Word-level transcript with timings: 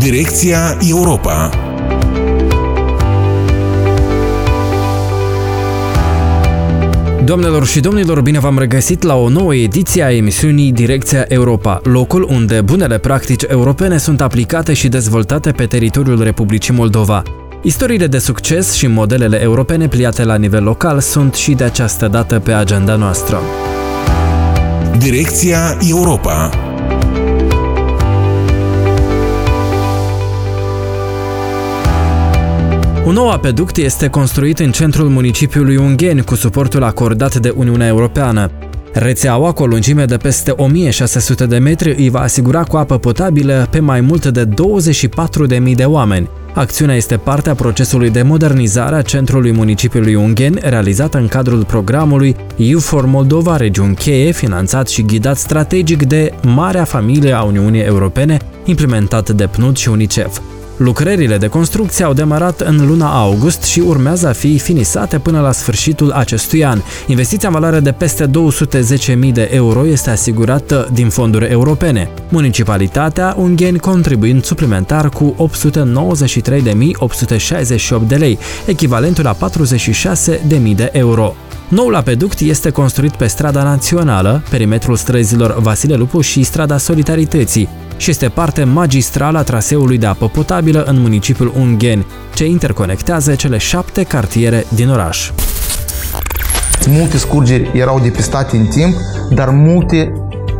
Direcția 0.00 0.76
Europa 0.88 1.50
Doamnelor 7.24 7.66
și 7.66 7.80
domnilor, 7.80 8.20
bine 8.20 8.38
v-am 8.38 8.58
regăsit 8.58 9.02
la 9.02 9.14
o 9.14 9.28
nouă 9.28 9.54
ediție 9.54 10.02
a 10.02 10.12
emisiunii 10.12 10.72
Direcția 10.72 11.24
Europa, 11.28 11.80
locul 11.82 12.28
unde 12.30 12.60
bunele 12.60 12.98
practici 12.98 13.42
europene 13.48 13.96
sunt 13.96 14.20
aplicate 14.20 14.72
și 14.72 14.88
dezvoltate 14.88 15.50
pe 15.50 15.66
teritoriul 15.66 16.22
Republicii 16.22 16.74
Moldova. 16.74 17.22
Istoriile 17.62 18.06
de 18.06 18.18
succes 18.18 18.72
și 18.72 18.86
modelele 18.86 19.42
europene 19.42 19.88
pliate 19.88 20.24
la 20.24 20.36
nivel 20.36 20.62
local 20.62 21.00
sunt 21.00 21.34
și 21.34 21.52
de 21.52 21.64
această 21.64 22.08
dată 22.08 22.38
pe 22.38 22.52
agenda 22.52 22.96
noastră. 22.96 23.40
Direcția 24.98 25.78
Europa 25.88 26.69
Un 33.10 33.16
nou 33.16 33.30
apeduct 33.30 33.76
este 33.76 34.08
construit 34.08 34.58
în 34.58 34.70
centrul 34.70 35.08
municipiului 35.08 35.76
Ungheni 35.76 36.24
cu 36.24 36.34
suportul 36.34 36.82
acordat 36.82 37.36
de 37.36 37.54
Uniunea 37.56 37.86
Europeană. 37.86 38.50
Rețeaua, 38.92 39.52
cu 39.52 39.62
o 39.62 39.66
lungime 39.66 40.04
de 40.04 40.16
peste 40.16 40.50
1600 40.50 41.46
de 41.46 41.58
metri, 41.58 41.94
îi 41.98 42.08
va 42.08 42.20
asigura 42.20 42.62
cu 42.62 42.76
apă 42.76 42.98
potabilă 42.98 43.68
pe 43.70 43.80
mai 43.80 44.00
mult 44.00 44.26
de 44.26 44.48
24.000 44.48 45.74
de 45.74 45.84
oameni. 45.84 46.28
Acțiunea 46.54 46.94
este 46.94 47.16
parte 47.16 47.50
a 47.50 47.54
procesului 47.54 48.10
de 48.10 48.22
modernizare 48.22 48.96
a 48.96 49.02
centrului 49.02 49.52
municipiului 49.52 50.14
Ungheni, 50.14 50.58
realizat 50.62 51.14
în 51.14 51.28
cadrul 51.28 51.64
programului 51.64 52.36
EU 52.56 52.78
for 52.78 53.06
Moldova, 53.06 53.56
regiuni 53.56 53.94
cheie, 53.94 54.32
finanțat 54.32 54.88
și 54.88 55.02
ghidat 55.02 55.36
strategic 55.36 56.02
de 56.02 56.32
Marea 56.42 56.84
Familie 56.84 57.32
a 57.32 57.42
Uniunii 57.42 57.82
Europene, 57.82 58.36
implementat 58.64 59.30
de 59.30 59.46
PNUD 59.46 59.76
și 59.76 59.88
UNICEF. 59.88 60.40
Lucrările 60.82 61.36
de 61.36 61.46
construcție 61.46 62.04
au 62.04 62.12
demarat 62.12 62.60
în 62.60 62.86
luna 62.86 63.20
august 63.20 63.62
și 63.62 63.80
urmează 63.80 64.28
a 64.28 64.32
fi 64.32 64.58
finisate 64.58 65.18
până 65.18 65.40
la 65.40 65.52
sfârșitul 65.52 66.10
acestui 66.10 66.64
an. 66.64 66.80
Investiția 67.06 67.48
în 67.48 67.54
valoare 67.54 67.80
de 67.80 67.92
peste 67.92 68.26
210.000 68.26 68.30
de 69.32 69.48
euro 69.52 69.86
este 69.86 70.10
asigurată 70.10 70.88
din 70.92 71.08
fonduri 71.08 71.44
europene. 71.44 72.10
Municipalitatea 72.28 73.34
Ungheni 73.38 73.78
contribuind 73.78 74.44
suplimentar 74.44 75.08
cu 75.08 75.50
893.868 75.50 75.52
de 78.06 78.16
lei, 78.16 78.38
echivalentul 78.66 79.24
la 79.24 79.36
46.000 79.36 80.74
de 80.76 80.88
euro. 80.92 81.34
Noul 81.68 81.94
apeduct 81.94 82.40
este 82.40 82.70
construit 82.70 83.12
pe 83.12 83.26
strada 83.26 83.62
națională, 83.62 84.42
perimetrul 84.50 84.96
străzilor 84.96 85.60
Vasile 85.60 85.94
Lupu 85.94 86.20
și 86.20 86.42
strada 86.42 86.78
Solidarității 86.78 87.68
și 88.00 88.10
este 88.10 88.28
parte 88.28 88.64
magistrală 88.64 89.38
a 89.38 89.42
traseului 89.42 89.98
de 89.98 90.06
apă 90.06 90.28
potabilă 90.28 90.82
în 90.82 91.00
municipiul 91.00 91.52
Ungheni, 91.56 92.06
ce 92.34 92.46
interconectează 92.46 93.34
cele 93.34 93.58
șapte 93.58 94.02
cartiere 94.02 94.66
din 94.74 94.88
oraș. 94.88 95.30
Multe 96.86 97.16
scurgeri 97.16 97.70
erau 97.74 98.00
depistate 98.00 98.56
în 98.56 98.66
timp, 98.66 98.94
dar 99.34 99.48
multe 99.48 100.12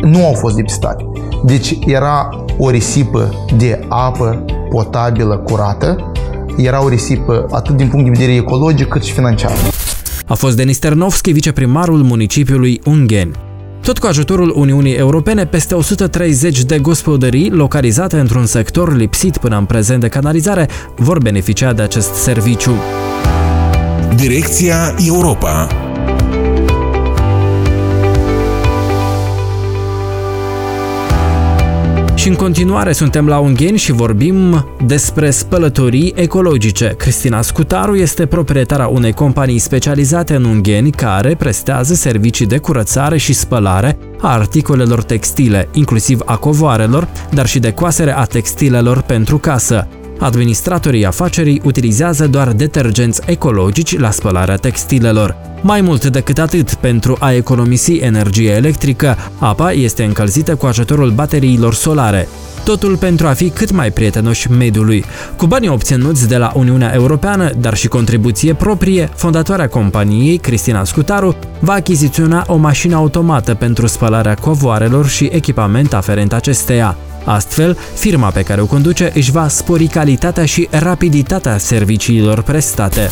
nu 0.00 0.26
au 0.26 0.32
fost 0.32 0.54
depistate. 0.54 1.04
Deci 1.44 1.78
era 1.86 2.44
o 2.58 2.70
risipă 2.70 3.46
de 3.56 3.84
apă 3.88 4.44
potabilă 4.70 5.36
curată, 5.36 6.12
era 6.56 6.84
o 6.84 6.88
risipă 6.88 7.46
atât 7.50 7.76
din 7.76 7.88
punct 7.88 8.04
de 8.04 8.10
vedere 8.10 8.34
ecologic 8.34 8.88
cât 8.88 9.02
și 9.02 9.12
financiar. 9.12 9.52
A 10.26 10.34
fost 10.34 10.56
Denis 10.56 10.78
Ternovski, 10.78 11.32
viceprimarul 11.32 12.02
municipiului 12.02 12.80
Ungheni. 12.84 13.32
Tot 13.84 13.98
cu 13.98 14.06
ajutorul 14.06 14.52
Uniunii 14.56 14.94
Europene, 14.94 15.46
peste 15.46 15.74
130 15.74 16.62
de 16.62 16.78
gospodării 16.78 17.50
localizate 17.50 18.18
într-un 18.18 18.46
sector 18.46 18.96
lipsit 18.96 19.36
până 19.36 19.56
în 19.58 19.64
prezent 19.64 20.00
de 20.00 20.08
canalizare 20.08 20.68
vor 20.96 21.18
beneficia 21.18 21.72
de 21.72 21.82
acest 21.82 22.14
serviciu. 22.14 22.74
Direcția 24.16 24.94
Europa 25.06 25.83
Și 32.24 32.30
în 32.30 32.36
continuare 32.36 32.92
suntem 32.92 33.26
la 33.26 33.38
Ungheni 33.38 33.78
și 33.78 33.92
vorbim 33.92 34.66
despre 34.86 35.30
spălătorii 35.30 36.12
ecologice. 36.16 36.94
Cristina 36.98 37.42
Scutaru 37.42 37.96
este 37.96 38.26
proprietara 38.26 38.86
unei 38.86 39.12
companii 39.12 39.58
specializate 39.58 40.34
în 40.34 40.44
Ungheni 40.44 40.90
care 40.90 41.34
prestează 41.34 41.94
servicii 41.94 42.46
de 42.46 42.58
curățare 42.58 43.16
și 43.16 43.32
spălare 43.32 43.98
a 44.20 44.32
articolelor 44.32 45.02
textile, 45.02 45.68
inclusiv 45.72 46.20
a 46.24 46.36
covoarelor, 46.36 47.08
dar 47.30 47.46
și 47.46 47.58
de 47.58 47.72
coasere 47.72 48.16
a 48.16 48.24
textilelor 48.24 49.00
pentru 49.00 49.38
casă. 49.38 49.88
Administratorii 50.18 51.06
afacerii 51.06 51.60
utilizează 51.64 52.26
doar 52.26 52.52
detergenți 52.52 53.20
ecologici 53.26 53.98
la 53.98 54.10
spălarea 54.10 54.56
textilelor. 54.56 55.36
Mai 55.62 55.80
mult 55.80 56.06
decât 56.06 56.38
atât, 56.38 56.74
pentru 56.74 57.16
a 57.20 57.32
economisi 57.32 57.96
energie 57.96 58.50
electrică, 58.50 59.16
apa 59.38 59.72
este 59.72 60.04
încălzită 60.04 60.54
cu 60.54 60.66
ajutorul 60.66 61.10
bateriilor 61.10 61.74
solare. 61.74 62.28
Totul 62.64 62.96
pentru 62.96 63.26
a 63.26 63.32
fi 63.32 63.50
cât 63.50 63.70
mai 63.70 63.90
prietenoși 63.90 64.50
mediului. 64.50 65.04
Cu 65.36 65.46
banii 65.46 65.68
obținuți 65.68 66.28
de 66.28 66.36
la 66.36 66.52
Uniunea 66.54 66.94
Europeană, 66.94 67.50
dar 67.58 67.74
și 67.74 67.88
contribuție 67.88 68.54
proprie, 68.54 69.10
fondatoarea 69.14 69.68
companiei, 69.68 70.36
Cristina 70.36 70.84
Scutaru, 70.84 71.36
va 71.60 71.72
achiziționa 71.72 72.44
o 72.46 72.56
mașină 72.56 72.96
automată 72.96 73.54
pentru 73.54 73.86
spălarea 73.86 74.34
covoarelor 74.34 75.06
și 75.08 75.28
echipament 75.32 75.94
aferent 75.94 76.32
acesteia. 76.32 76.96
Astfel, 77.24 77.76
firma 77.94 78.30
pe 78.30 78.42
care 78.42 78.60
o 78.60 78.66
conduce 78.66 79.10
își 79.14 79.30
va 79.30 79.48
spori 79.48 79.86
calitatea 79.86 80.44
și 80.44 80.68
rapiditatea 80.70 81.58
serviciilor 81.58 82.42
prestate. 82.42 83.10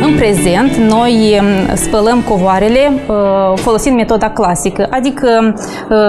În 0.00 0.14
prezent, 0.14 0.76
noi 0.76 1.40
um, 1.40 1.76
spălăm 1.76 2.20
covoarele 2.20 2.92
uh, 3.06 3.14
folosind 3.54 3.96
metoda 3.96 4.30
clasică, 4.30 4.86
adică 4.90 5.54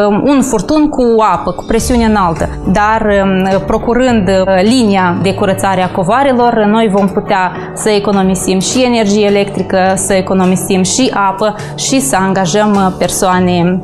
um, 0.07 0.23
un 0.25 0.41
furtun 0.41 0.89
cu 0.89 1.03
apă, 1.33 1.51
cu 1.51 1.63
presiune 1.67 2.05
înaltă. 2.05 2.49
Dar 2.71 3.07
um, 3.23 3.59
procurând 3.65 4.27
uh, 4.27 4.61
linia 4.61 5.19
de 5.21 5.33
curățare 5.33 5.83
a 5.83 5.91
covoarelor, 5.91 6.53
noi 6.53 6.89
vom 6.91 7.07
putea 7.07 7.51
să 7.75 7.89
economisim 7.89 8.59
și 8.59 8.83
energie 8.83 9.25
electrică, 9.25 9.93
să 9.95 10.13
economisim 10.13 10.83
și 10.83 11.11
apă 11.13 11.55
și 11.75 12.01
să 12.01 12.15
angajăm 12.19 12.71
uh, 12.75 12.95
persoane 12.97 13.81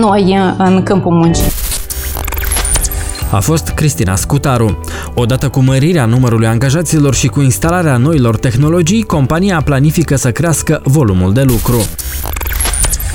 noi 0.00 0.38
în 0.58 0.82
câmpul 0.82 1.12
muncii 1.12 1.65
a 3.30 3.40
fost 3.40 3.68
Cristina 3.68 4.16
Scutaru. 4.16 4.80
Odată 5.14 5.48
cu 5.48 5.60
mărirea 5.60 6.04
numărului 6.04 6.46
angajaților 6.46 7.14
și 7.14 7.26
cu 7.26 7.40
instalarea 7.40 7.96
noilor 7.96 8.36
tehnologii, 8.36 9.02
compania 9.02 9.60
planifică 9.64 10.16
să 10.16 10.32
crească 10.32 10.80
volumul 10.84 11.32
de 11.32 11.42
lucru. 11.42 11.86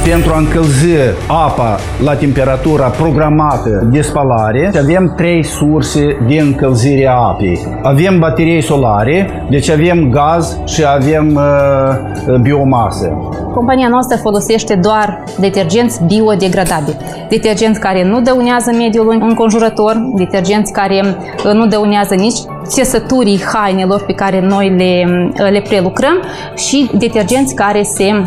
Pentru 0.03 0.33
a 0.33 0.37
încălzi 0.37 0.87
apa 1.27 1.79
la 2.03 2.15
temperatura 2.15 2.87
programată 2.87 3.87
de 3.91 4.01
spălare, 4.01 4.71
avem 4.79 5.13
trei 5.17 5.43
surse 5.43 6.17
de 6.27 6.39
încălzire 6.39 7.07
a 7.07 7.13
apei. 7.13 7.59
Avem 7.81 8.19
baterii 8.19 8.61
solare, 8.61 9.45
deci 9.49 9.69
avem 9.69 10.09
gaz 10.09 10.57
și 10.65 10.83
avem 10.85 11.35
uh, 11.35 12.35
biomasă. 12.41 13.07
Compania 13.53 13.87
noastră 13.87 14.17
folosește 14.17 14.75
doar 14.75 15.23
detergenți 15.39 16.03
biodegradabili. 16.03 16.97
Detergenți 17.29 17.79
care 17.79 18.03
nu 18.03 18.21
dăunează 18.21 18.71
mediul 18.77 19.17
înconjurător, 19.19 19.95
detergenți 20.15 20.71
care 20.71 21.01
uh, 21.45 21.51
nu 21.53 21.65
dăunează 21.65 22.15
nici 22.15 22.39
țesăturii 22.63 23.43
hainelor 23.53 24.03
pe 24.05 24.13
care 24.13 24.39
noi 24.39 24.69
le, 24.69 25.05
uh, 25.39 25.49
le 25.51 25.61
prelucrăm 25.61 26.17
și 26.55 26.89
detergenți 26.97 27.55
care 27.55 27.81
se 27.83 28.25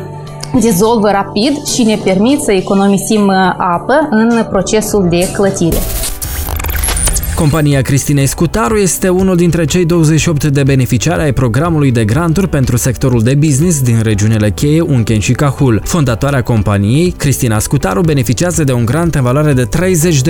dizolvă 0.59 1.11
rapid 1.11 1.67
și 1.67 1.83
ne 1.83 1.97
permit 2.05 2.41
să 2.41 2.53
economisim 2.53 3.27
uh, 3.27 3.55
apă 3.57 4.09
în 4.11 4.45
procesul 4.51 5.07
de 5.09 5.31
clătire. 5.33 5.79
Compania 7.45 7.83
Cristinei 7.83 8.27
Scutaru 8.27 8.77
este 8.77 9.09
unul 9.09 9.37
dintre 9.37 9.65
cei 9.65 9.85
28 9.85 10.45
de 10.45 10.63
beneficiari 10.63 11.23
ai 11.23 11.33
programului 11.33 11.91
de 11.91 12.05
granturi 12.05 12.49
pentru 12.49 12.77
sectorul 12.77 13.23
de 13.23 13.35
business 13.35 13.81
din 13.81 14.01
regiunile 14.03 14.51
cheie 14.51 14.81
Unchen 14.81 15.19
și 15.19 15.33
Cahul. 15.33 15.81
Fondatoarea 15.85 16.43
companiei, 16.43 17.11
Cristina 17.11 17.59
Scutaru, 17.59 18.01
beneficiază 18.01 18.65
de 18.65 18.73
un 18.73 18.85
grant 18.85 19.15
în 19.15 19.23
valoare 19.23 19.53
de 19.53 19.69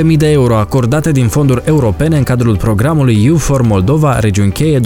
30.000 0.02 0.16
de 0.16 0.30
euro 0.30 0.56
acordate 0.56 1.12
din 1.12 1.28
fonduri 1.28 1.62
europene 1.64 2.16
în 2.16 2.22
cadrul 2.22 2.56
programului 2.56 3.24
EU 3.24 3.36
for 3.36 3.62
Moldova, 3.62 4.18
regiuni 4.18 4.52
cheie 4.52 4.80
2019-2024, 4.80 4.82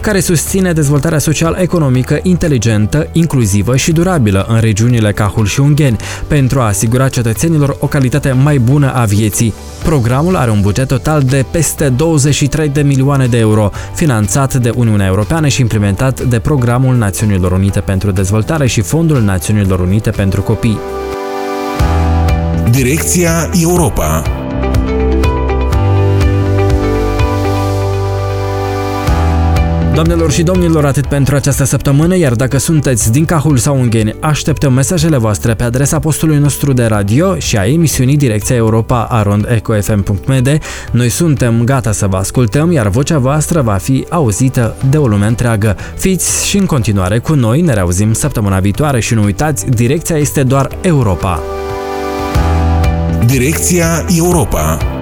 care 0.00 0.20
susține 0.20 0.72
dezvoltarea 0.72 1.18
social-economică 1.18 2.18
inteligentă, 2.22 3.08
inclusivă 3.12 3.76
și 3.76 3.92
durabilă 3.92 4.46
în 4.48 4.60
regiunile 4.60 5.12
Cahul 5.12 5.46
și 5.46 5.60
Ungheni, 5.60 5.96
pentru 6.26 6.60
a 6.60 6.66
asigura 6.66 7.08
cetățenilor 7.08 7.76
o 7.80 7.86
calitate 7.86 8.32
mai 8.32 8.58
bună 8.58 8.92
a 8.94 9.04
vieții 9.04 9.42
vieții. 9.44 9.62
Programul 9.84 10.36
are 10.36 10.50
un 10.50 10.60
buget 10.60 10.88
total 10.88 11.22
de 11.22 11.44
peste 11.50 11.88
23 11.88 12.68
de 12.68 12.82
milioane 12.82 13.26
de 13.26 13.38
euro, 13.38 13.70
finanțat 13.94 14.54
de 14.54 14.72
Uniunea 14.74 15.06
Europeană 15.06 15.48
și 15.48 15.60
implementat 15.60 16.20
de 16.20 16.38
Programul 16.38 16.94
Națiunilor 16.94 17.52
Unite 17.52 17.80
pentru 17.80 18.10
Dezvoltare 18.10 18.66
și 18.66 18.80
Fondul 18.80 19.20
Națiunilor 19.20 19.80
Unite 19.80 20.10
pentru 20.10 20.42
Copii. 20.42 20.78
Direcția 22.70 23.50
Europa 23.60 24.22
Doamnelor 29.94 30.30
și 30.30 30.42
domnilor, 30.42 30.84
atât 30.84 31.06
pentru 31.06 31.34
această 31.34 31.64
săptămână, 31.64 32.16
iar 32.16 32.34
dacă 32.34 32.58
sunteți 32.58 33.12
din 33.12 33.24
Cahul 33.24 33.56
sau 33.56 33.78
Ungheni, 33.78 34.14
așteptăm 34.20 34.72
mesajele 34.72 35.16
voastre 35.16 35.54
pe 35.54 35.62
adresa 35.62 35.98
postului 35.98 36.38
nostru 36.38 36.72
de 36.72 36.84
radio 36.84 37.38
și 37.38 37.56
a 37.56 37.66
emisiunii 37.66 38.16
Direcția 38.16 38.56
Europa 38.56 39.02
arondecofm.md. 39.04 40.58
Noi 40.90 41.08
suntem 41.08 41.64
gata 41.64 41.92
să 41.92 42.06
vă 42.06 42.16
ascultăm, 42.16 42.72
iar 42.72 42.88
vocea 42.88 43.18
voastră 43.18 43.60
va 43.60 43.74
fi 43.74 44.06
auzită 44.08 44.74
de 44.90 44.96
o 44.96 45.06
lume 45.06 45.26
întreagă. 45.26 45.76
Fiți 45.96 46.46
și 46.46 46.56
în 46.56 46.66
continuare 46.66 47.18
cu 47.18 47.34
noi, 47.34 47.60
ne 47.60 47.72
reauzim 47.72 48.12
săptămâna 48.12 48.58
viitoare 48.58 49.00
și 49.00 49.14
nu 49.14 49.22
uitați, 49.22 49.66
direcția 49.66 50.16
este 50.16 50.42
doar 50.42 50.68
Europa. 50.80 51.42
Direcția 53.26 54.04
Europa 54.16 54.93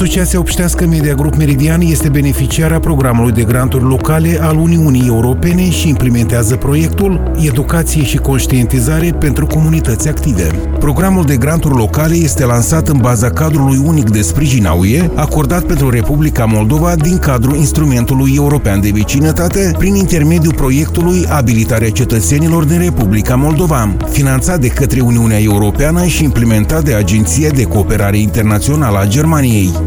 Asociația 0.00 0.38
Obștească 0.38 0.86
Media 0.86 1.14
Group 1.14 1.34
Meridian 1.36 1.80
este 1.80 2.08
beneficiara 2.08 2.80
programului 2.80 3.32
de 3.32 3.42
granturi 3.42 3.84
locale 3.84 4.38
al 4.40 4.56
Uniunii 4.56 5.06
Europene 5.06 5.70
și 5.70 5.88
implementează 5.88 6.56
proiectul 6.56 7.32
Educație 7.46 8.04
și 8.04 8.16
conștientizare 8.16 9.12
pentru 9.18 9.46
comunități 9.46 10.08
active. 10.08 10.50
Programul 10.78 11.24
de 11.24 11.36
granturi 11.36 11.74
locale 11.74 12.14
este 12.14 12.44
lansat 12.44 12.88
în 12.88 12.98
baza 12.98 13.30
cadrului 13.30 13.80
unic 13.84 14.10
de 14.10 14.20
sprijin 14.20 14.66
a 14.66 14.72
UE, 14.72 15.10
acordat 15.14 15.62
pentru 15.62 15.90
Republica 15.90 16.44
Moldova 16.44 16.94
din 16.94 17.18
cadrul 17.18 17.56
Instrumentului 17.56 18.32
European 18.36 18.80
de 18.80 18.90
Vecinătate, 18.94 19.74
prin 19.78 19.94
intermediul 19.94 20.54
proiectului 20.54 21.26
Abilitarea 21.28 21.90
cetățenilor 21.90 22.64
din 22.64 22.78
Republica 22.78 23.34
Moldova, 23.34 23.96
finanțat 24.10 24.60
de 24.60 24.68
către 24.68 25.00
Uniunea 25.00 25.40
Europeană 25.40 26.04
și 26.04 26.24
implementat 26.24 26.84
de 26.84 26.94
Agenția 26.94 27.50
de 27.50 27.62
Cooperare 27.62 28.18
Internațională 28.18 28.98
a 28.98 29.06
Germaniei. 29.06 29.72